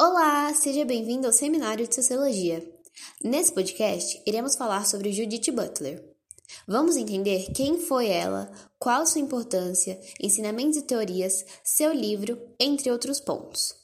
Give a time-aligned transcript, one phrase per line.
[0.00, 2.64] Olá, seja bem-vindo ao Seminário de Sociologia.
[3.20, 6.14] Nesse podcast, iremos falar sobre Judith Butler.
[6.68, 8.48] Vamos entender quem foi ela,
[8.78, 13.74] qual sua importância, ensinamentos e teorias, seu livro, entre outros pontos.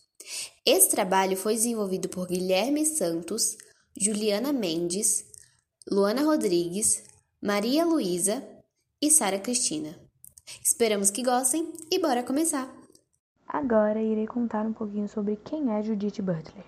[0.64, 3.56] Esse trabalho foi desenvolvido por Guilherme Santos,
[3.98, 5.24] Juliana Mendes,
[5.90, 7.02] Luana Rodrigues,
[7.42, 8.40] Maria Luísa
[9.02, 9.98] e Sara Cristina.
[10.62, 12.83] Esperamos que gostem e bora começar!
[13.54, 16.64] Agora irei contar um pouquinho sobre quem é Judith Butler.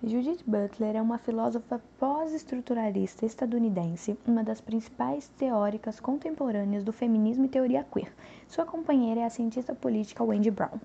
[0.00, 7.48] Judith Butler é uma filósofa pós-estruturalista estadunidense, uma das principais teóricas contemporâneas do feminismo e
[7.48, 8.14] teoria queer.
[8.46, 10.78] Sua companheira é a cientista política Wendy Brown.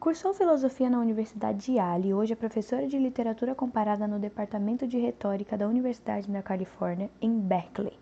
[0.00, 4.86] Cursou filosofia na Universidade de Yale e hoje é professora de literatura comparada no Departamento
[4.86, 7.98] de Retórica da Universidade da Califórnia, em Berkeley.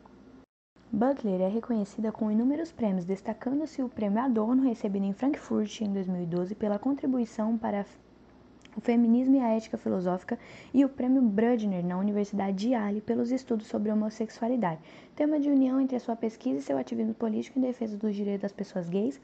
[0.97, 6.55] Butler é reconhecida com inúmeros prêmios, destacando-se o Prêmio Adorno recebido em Frankfurt em 2012
[6.55, 7.85] pela contribuição para
[8.75, 10.39] o feminismo e a ética filosófica
[10.73, 14.81] e o Prêmio Brudner na Universidade de Yale pelos estudos sobre homossexualidade,
[15.15, 18.41] tema de união entre a sua pesquisa e seu ativismo político em defesa dos direitos
[18.41, 19.21] das pessoas gays,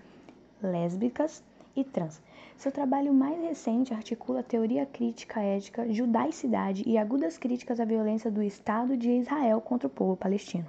[0.63, 1.43] lésbicas
[1.75, 2.21] e trans.
[2.55, 8.43] Seu trabalho mais recente articula teoria crítica ética, judaicidade e agudas críticas à violência do
[8.43, 10.67] Estado de Israel contra o povo palestino.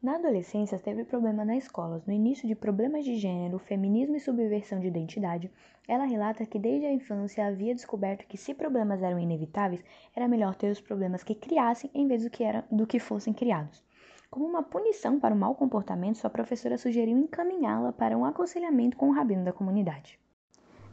[0.00, 2.00] Na adolescência, teve problema na escola.
[2.06, 5.50] No início de problemas de gênero, feminismo e subversão de identidade,
[5.88, 9.82] ela relata que desde a infância havia descoberto que se problemas eram inevitáveis,
[10.14, 13.32] era melhor ter os problemas que criassem em vez do que, era, do que fossem
[13.32, 13.82] criados.
[14.30, 19.08] Como uma punição para o mau comportamento, sua professora sugeriu encaminhá-la para um aconselhamento com
[19.08, 20.16] o rabino da comunidade.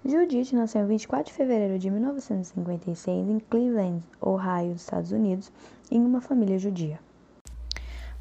[0.03, 5.51] Judith nasceu em 24 de fevereiro de 1956 em Cleveland, Ohio, Estados Unidos,
[5.91, 6.99] em uma família judia.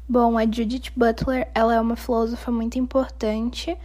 [0.07, 3.75] Bom, a Judith Butler, ela é uma filósofa muito importante,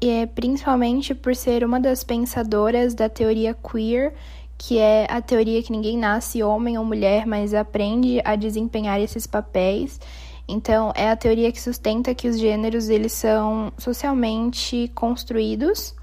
[0.00, 4.14] e é principalmente por ser uma das pensadoras da teoria queer,
[4.56, 9.26] que é a teoria que ninguém nasce homem ou mulher, mas aprende a desempenhar esses
[9.26, 10.00] papéis.
[10.46, 15.96] Então, é a teoria que sustenta que os gêneros eles são socialmente construídos.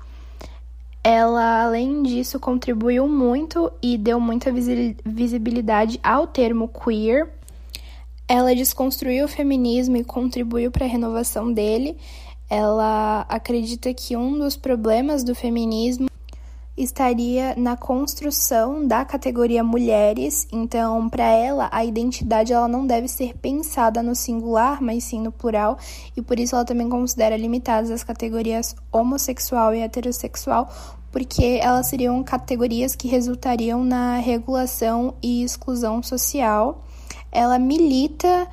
[1.02, 7.37] Ela, além disso, contribuiu muito e deu muita visibilidade ao termo queer,
[8.28, 11.98] ela desconstruiu o feminismo e contribuiu para a renovação dele.
[12.50, 16.08] Ela acredita que um dos problemas do feminismo
[16.78, 20.48] estaria na construção da categoria mulheres.
[20.52, 25.32] Então, para ela, a identidade ela não deve ser pensada no singular, mas sim no
[25.32, 25.78] plural,
[26.16, 30.70] e por isso ela também considera limitadas as categorias homossexual e heterossexual,
[31.12, 36.84] porque elas seriam categorias que resultariam na regulação e exclusão social
[37.32, 38.48] ela milita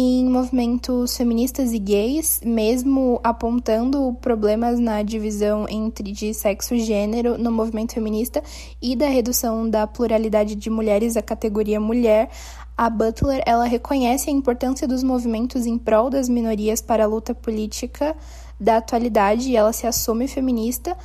[0.00, 7.36] em movimentos feministas e gays, mesmo apontando problemas na divisão entre de sexo e gênero
[7.36, 8.40] no movimento feminista
[8.80, 12.30] e da redução da pluralidade de mulheres à categoria mulher.
[12.76, 17.34] A Butler, ela reconhece a importância dos movimentos em prol das minorias para a luta
[17.34, 18.14] política
[18.60, 20.96] da atualidade e ela se assume feminista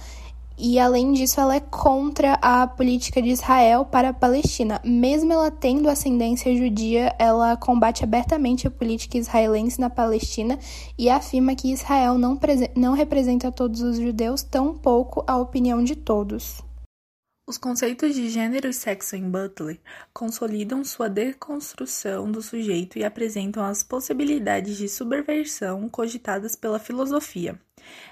[0.57, 4.79] e além disso, ela é contra a política de Israel para a Palestina.
[4.83, 10.59] Mesmo ela tendo ascendência judia, ela combate abertamente a política israelense na Palestina
[10.97, 12.39] e afirma que Israel não,
[12.75, 16.61] não representa todos os judeus, tampouco a opinião de todos.
[17.45, 19.77] Os conceitos de gênero e sexo em Butler
[20.13, 27.59] consolidam sua deconstrução do sujeito e apresentam as possibilidades de subversão cogitadas pela filosofia.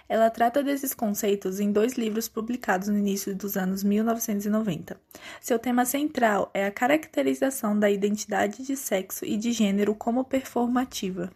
[0.08, 5.00] Ela trata desses conceitos em dois livros publicados no início dos anos 1990.
[5.40, 11.32] Seu tema central é a caracterização da identidade de sexo e de gênero como performativa.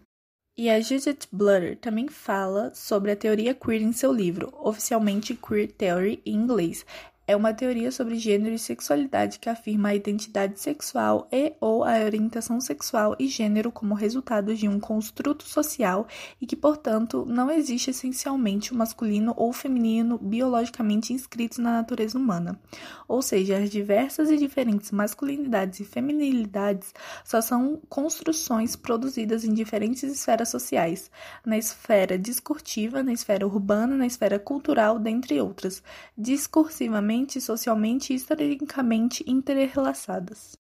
[0.58, 5.70] E a Judith Butler também fala sobre a teoria queer em seu livro, oficialmente Queer
[5.70, 6.86] Theory em inglês,
[7.28, 12.00] é uma teoria sobre gênero e sexualidade que afirma a identidade sexual e ou a
[12.00, 16.08] orientação sexual e gênero como resultado de um construto social
[16.40, 22.18] e que, portanto, não existe essencialmente o masculino ou o feminino biologicamente inscritos na natureza
[22.18, 22.60] humana.
[23.08, 30.04] Ou seja, as diversas e diferentes masculinidades e feminilidades só são construções produzidas em diferentes
[30.04, 31.10] esferas sociais,
[31.44, 35.82] na esfera discursiva, na esfera urbana, na esfera cultural, dentre outras.
[36.16, 40.58] Discursivamente socialmente e historicamente interrelacionadas.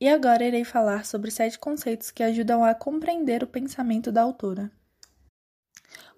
[0.00, 4.70] E agora irei falar sobre sete conceitos que ajudam a compreender o pensamento da autora.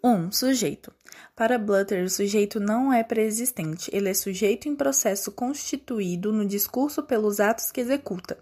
[0.03, 0.08] 1.
[0.08, 0.93] Um, sujeito.
[1.35, 7.02] Para Blutter, o sujeito não é preexistente, ele é sujeito em processo constituído no discurso
[7.02, 8.38] pelos atos que executa.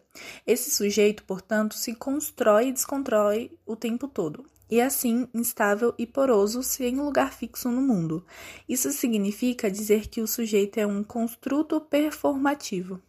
[0.46, 4.44] Esse sujeito, portanto, se constrói e desconstrói o tempo todo.
[4.74, 8.26] E assim instável e poroso sem lugar fixo no mundo.
[8.68, 13.00] Isso significa dizer que o sujeito é um construto performativo.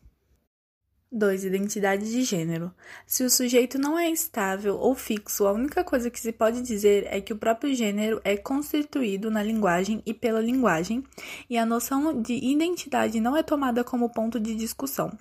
[1.16, 1.46] 2.
[1.46, 2.74] Identidade de gênero.
[3.08, 7.08] Se o sujeito não é estável ou fixo, a única coisa que se pode dizer
[7.10, 11.06] é que o próprio gênero é constituído na linguagem e pela linguagem,
[11.50, 15.18] e a noção de identidade não é tomada como ponto de discussão.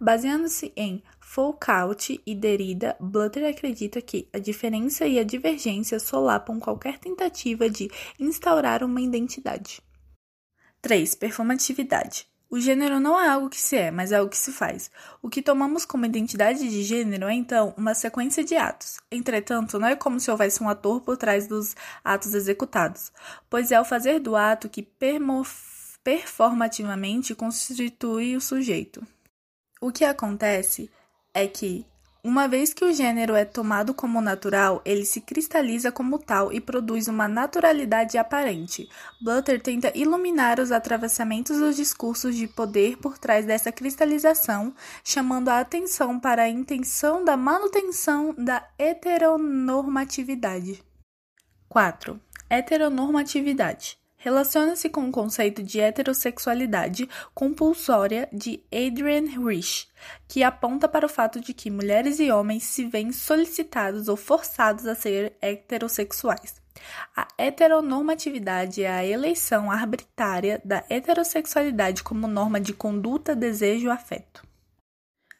[0.00, 6.98] Baseando-se em Foucault e Derrida, Butler acredita que a diferença e a divergência solapam qualquer
[6.98, 7.88] tentativa de
[8.18, 9.80] instaurar uma identidade.
[10.82, 11.14] 3.
[11.14, 12.26] Performatividade.
[12.48, 14.88] O gênero não é algo que se é, mas é algo que se faz.
[15.20, 18.98] O que tomamos como identidade de gênero é então uma sequência de atos.
[19.10, 23.10] Entretanto, não é como se houvesse um ator por trás dos atos executados,
[23.50, 24.88] pois é o fazer do ato que
[26.04, 29.04] performativamente constitui o sujeito.
[29.80, 30.88] O que acontece
[31.34, 31.84] é que
[32.26, 36.60] uma vez que o gênero é tomado como natural, ele se cristaliza como tal e
[36.60, 38.88] produz uma naturalidade aparente.
[39.20, 44.74] Butler tenta iluminar os atravessamentos dos discursos de poder por trás dessa cristalização,
[45.04, 50.82] chamando a atenção para a intenção da manutenção da heteronormatividade.
[51.68, 52.20] 4.
[52.50, 59.88] Heteronormatividade relaciona-se com o conceito de heterossexualidade compulsória de Adrian Rich,
[60.26, 64.84] que aponta para o fato de que mulheres e homens se veem solicitados ou forçados
[64.84, 66.60] a ser heterossexuais.
[67.16, 74.44] A heteronormatividade é a eleição arbitrária da heterossexualidade como norma de conduta, desejo e afeto.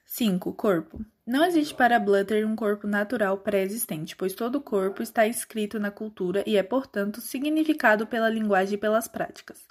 [0.05, 0.53] 5.
[0.53, 1.05] Corpo.
[1.27, 6.45] Não existe para Blutter um corpo natural pré-existente, pois todo corpo está escrito na cultura
[6.47, 9.67] e é, portanto, significado pela linguagem e pelas práticas.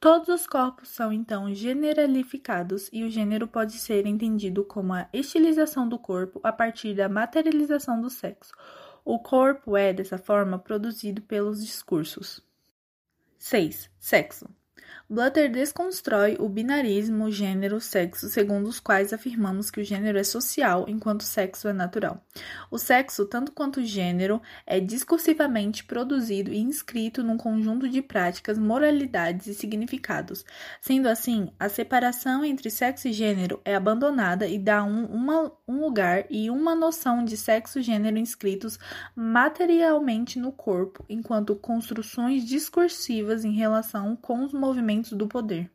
[0.00, 5.86] Todos os corpos são, então, generalificados e o gênero pode ser entendido como a estilização
[5.86, 8.54] do corpo a partir da materialização do sexo.
[9.04, 12.42] O corpo é, dessa forma, produzido pelos discursos.
[13.36, 13.90] 6.
[14.00, 14.48] Sexo.
[15.08, 21.20] Blutter desconstrói o binarismo gênero-sexo, segundo os quais afirmamos que o gênero é social, enquanto
[21.20, 22.24] o sexo é natural.
[22.70, 28.58] O sexo, tanto quanto o gênero, é discursivamente produzido e inscrito num conjunto de práticas,
[28.58, 30.42] moralidades e significados.
[30.80, 35.80] Sendo assim, a separação entre sexo e gênero é abandonada e dá um, uma, um
[35.80, 38.78] lugar e uma noção de sexo e gênero inscritos
[39.14, 45.70] materialmente no corpo, enquanto construções discursivas em relação com os movimentos do poder.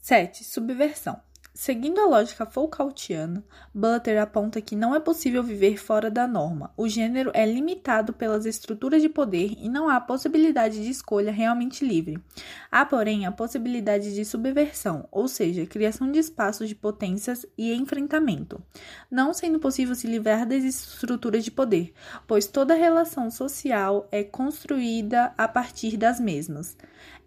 [0.00, 0.44] 7.
[0.44, 1.20] Subversão.
[1.60, 3.44] Seguindo a lógica Foucaultiana,
[3.74, 6.72] Butler aponta que não é possível viver fora da norma.
[6.76, 11.84] O gênero é limitado pelas estruturas de poder e não há possibilidade de escolha realmente
[11.84, 12.22] livre.
[12.70, 18.62] Há, porém, a possibilidade de subversão, ou seja, criação de espaços de potências e enfrentamento,
[19.10, 21.92] não sendo possível se livrar das estruturas de poder,
[22.24, 26.76] pois toda relação social é construída a partir das mesmas.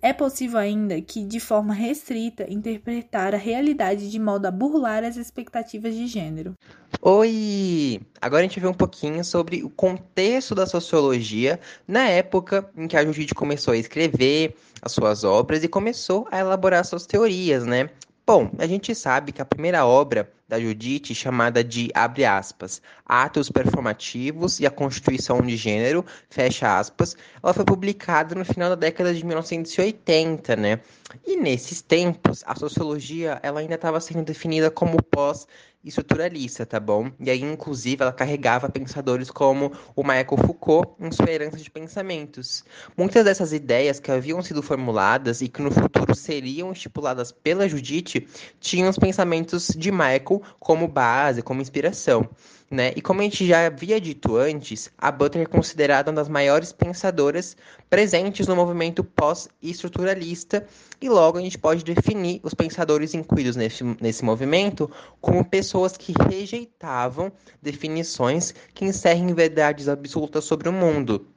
[0.03, 5.15] É possível ainda que, de forma restrita, interpretar a realidade de modo a burlar as
[5.15, 6.55] expectativas de gênero.
[7.03, 8.01] Oi!
[8.19, 12.97] Agora a gente vê um pouquinho sobre o contexto da sociologia na época em que
[12.97, 17.87] a Judite começou a escrever as suas obras e começou a elaborar suas teorias, né?
[18.25, 23.49] Bom, a gente sabe que a primeira obra da Judite, chamada de, abre aspas, Atos
[23.49, 29.13] Performativos e a Constituição de Gênero, fecha aspas, ela foi publicada no final da década
[29.13, 30.81] de 1980, né?
[31.25, 35.47] E nesses tempos, a sociologia ela ainda estava sendo definida como pós
[35.83, 37.11] estruturalista, tá bom?
[37.19, 42.63] E aí, inclusive, ela carregava pensadores como o Michael Foucault em sua herança de pensamentos.
[42.95, 48.27] Muitas dessas ideias que haviam sido formuladas e que no futuro seriam estipuladas pela Judite
[48.59, 52.27] tinham os pensamentos de Michael como base, como inspiração.
[52.69, 52.93] Né?
[52.95, 56.71] E como a gente já havia dito antes, a Butler é considerada uma das maiores
[56.71, 57.57] pensadoras
[57.89, 60.65] presentes no movimento pós-estruturalista,
[61.01, 66.13] e logo a gente pode definir os pensadores incluídos nesse, nesse movimento como pessoas que
[66.29, 67.29] rejeitavam
[67.61, 71.27] definições que encerrem verdades absolutas sobre o mundo,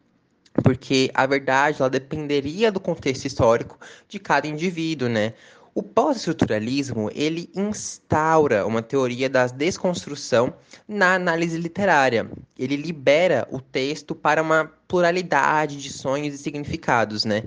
[0.62, 3.76] porque a verdade ela dependeria do contexto histórico
[4.08, 5.34] de cada indivíduo, né?
[5.74, 10.54] O pós-estruturalismo, ele instaura uma teoria da desconstrução
[10.86, 12.30] na análise literária.
[12.56, 17.42] Ele libera o texto para uma pluralidade de sonhos e significados, né?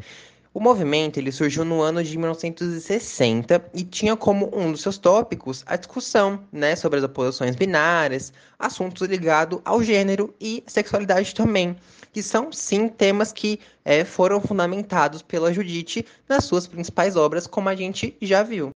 [0.58, 5.64] O movimento ele surgiu no ano de 1960 e tinha como um dos seus tópicos
[5.68, 11.78] a discussão né, sobre as oposições binárias, assuntos ligados ao gênero e sexualidade também
[12.12, 17.70] que são sim temas que é, foram fundamentados pela Judite nas suas principais obras, como
[17.70, 18.72] a gente já viu.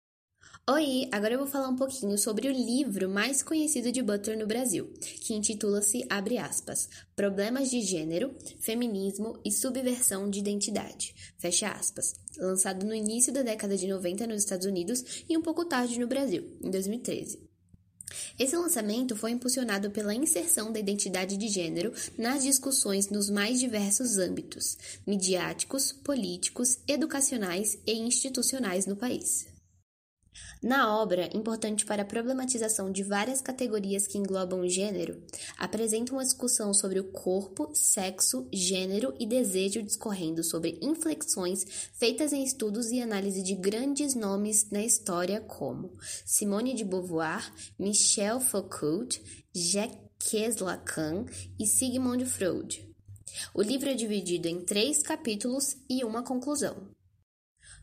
[0.71, 4.45] Oi, agora eu vou falar um pouquinho sobre o livro mais conhecido de Butler no
[4.45, 4.87] Brasil,
[5.19, 12.85] que intitula-se, abre aspas, Problemas de Gênero, Feminismo e Subversão de Identidade, fecha aspas, lançado
[12.85, 16.55] no início da década de 90 nos Estados Unidos e um pouco tarde no Brasil,
[16.63, 17.39] em 2013.
[18.37, 24.19] Esse lançamento foi impulsionado pela inserção da identidade de gênero nas discussões nos mais diversos
[24.19, 29.47] âmbitos midiáticos, políticos, educacionais e institucionais no país.
[30.61, 35.23] Na obra, importante para a problematização de várias categorias que englobam o gênero,
[35.57, 42.43] apresenta uma discussão sobre o corpo, sexo, gênero e desejo discorrendo sobre inflexões feitas em
[42.43, 49.21] estudos e análise de grandes nomes na história como Simone de Beauvoir, Michel Foucault,
[49.55, 51.25] Jacques Lacan
[51.57, 52.85] e Sigmund Freud.
[53.53, 56.98] O livro é dividido em três capítulos e uma conclusão.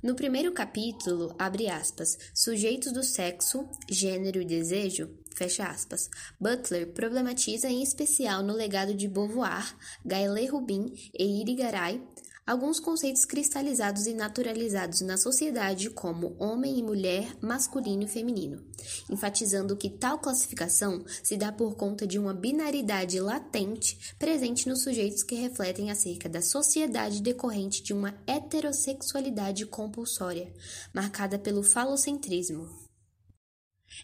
[0.03, 7.69] No primeiro capítulo, abre aspas, sujeitos do sexo, gênero e desejo, fecha aspas, Butler problematiza
[7.69, 9.75] em especial no legado de Beauvoir,
[10.05, 12.03] Gaëlle Rubin e Irigaray
[12.47, 18.65] alguns conceitos cristalizados e naturalizados na sociedade como homem e mulher, masculino e feminino,
[19.11, 25.25] enfatizando que tal classificação se dá por conta de uma binaridade latente presente nos sujeitos
[25.25, 30.53] que refletem acerca da sociedade decorrente de uma heterossexualidade compulsória,
[30.95, 32.86] marcada pelo falocentrismo.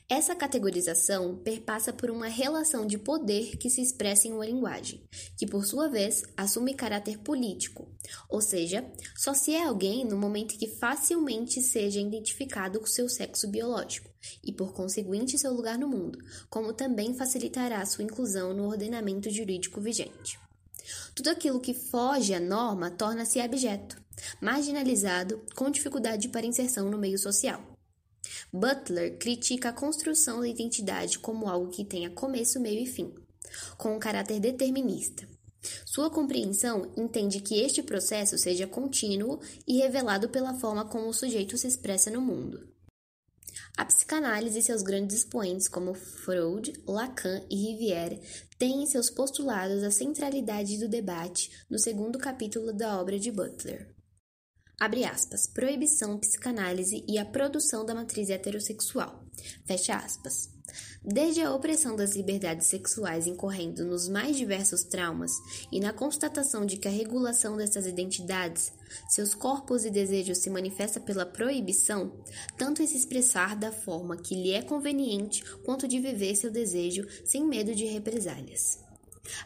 [0.08, 5.02] Essa categorização perpassa por uma relação de poder que se expressa em uma linguagem,
[5.36, 7.88] que por sua vez assume caráter político,
[8.28, 8.84] ou seja,
[9.16, 14.10] só se é alguém no momento que facilmente seja identificado com seu sexo biológico
[14.42, 19.80] e por conseguinte seu lugar no mundo, como também facilitará sua inclusão no ordenamento jurídico
[19.80, 20.38] vigente.
[21.14, 24.00] Tudo aquilo que foge à norma torna-se abjeto,
[24.40, 27.71] marginalizado, com dificuldade para inserção no meio social.
[28.54, 33.14] Butler critica a construção da identidade como algo que tenha começo, meio e fim,
[33.78, 35.26] com um caráter determinista.
[35.86, 41.56] Sua compreensão entende que este processo seja contínuo e revelado pela forma como o sujeito
[41.56, 42.68] se expressa no mundo.
[43.74, 48.20] A psicanálise e seus grandes expoentes, como Freud, Lacan e Rivière,
[48.58, 54.01] têm em seus postulados a centralidade do debate no segundo capítulo da obra de Butler
[54.78, 59.24] abre aspas, proibição, psicanálise e a produção da matriz heterossexual,
[59.64, 60.50] fecha aspas.
[61.04, 65.32] Desde a opressão das liberdades sexuais incorrendo nos mais diversos traumas
[65.70, 68.72] e na constatação de que a regulação dessas identidades,
[69.08, 72.12] seus corpos e desejos se manifesta pela proibição,
[72.56, 77.06] tanto em se expressar da forma que lhe é conveniente quanto de viver seu desejo
[77.24, 78.78] sem medo de represálias.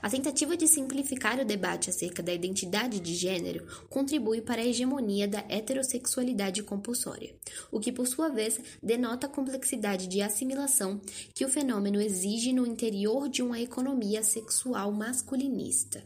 [0.01, 5.29] A tentativa de simplificar o debate acerca da identidade de gênero contribui para a hegemonia
[5.29, 7.35] da heterossexualidade compulsória,
[7.71, 11.01] o que, por sua vez, denota a complexidade de assimilação
[11.35, 16.03] que o fenômeno exige no interior de uma economia sexual masculinista.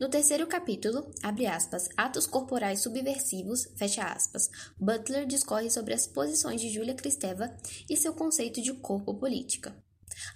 [0.00, 4.48] No terceiro capítulo, abre aspas, atos corporais subversivos, fecha aspas,
[4.78, 7.52] Butler discorre sobre as posições de Julia Kristeva
[7.90, 9.76] e seu conceito de corpo política.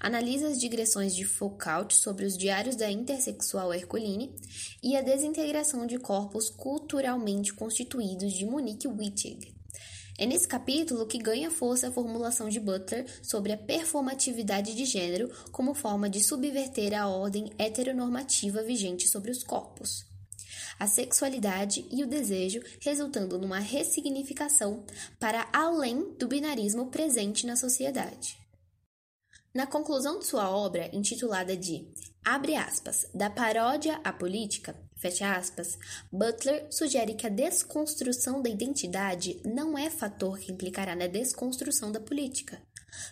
[0.00, 4.34] Analisa as digressões de Foucault sobre os diários da intersexual Herculine
[4.82, 9.54] e a desintegração de corpos culturalmente constituídos de Monique Wittig.
[10.18, 15.30] É nesse capítulo que ganha força a formulação de Butler sobre a performatividade de gênero
[15.50, 20.04] como forma de subverter a ordem heteronormativa vigente sobre os corpos.
[20.78, 24.84] A sexualidade e o desejo resultando numa ressignificação
[25.18, 28.41] para além do binarismo presente na sociedade.
[29.54, 31.86] Na conclusão de sua obra, intitulada de
[32.24, 35.76] Abre aspas, da paródia à política, fecha aspas,
[36.10, 42.00] Butler sugere que a desconstrução da identidade não é fator que implicará na desconstrução da
[42.00, 42.62] política,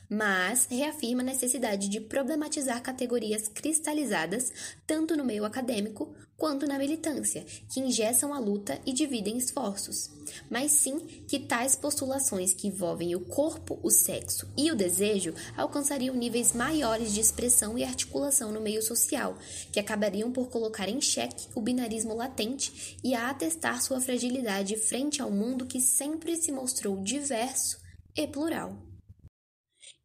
[0.08, 4.52] mas reafirma a necessidade de problematizar categorias cristalizadas
[4.86, 10.10] tanto no meio acadêmico quanto na militância, que ingessam a luta e dividem esforços,
[10.48, 16.16] mas sim que tais postulações que envolvem o corpo, o sexo e o desejo alcançariam
[16.16, 19.36] níveis maiores de expressão e articulação no meio social,
[19.70, 25.20] que acabariam por colocar em xeque o binarismo latente e a atestar sua fragilidade frente
[25.20, 27.78] ao mundo que sempre se mostrou diverso
[28.16, 28.89] e plural.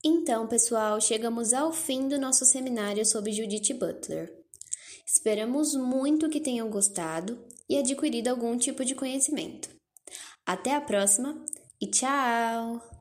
[0.07, 4.31] Então, pessoal, chegamos ao fim do nosso seminário sobre Judith Butler.
[5.03, 9.67] Esperamos muito que tenham gostado e adquirido algum tipo de conhecimento.
[10.45, 11.43] Até a próxima
[11.81, 12.94] e tchau!